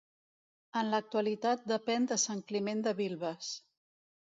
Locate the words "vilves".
3.03-3.55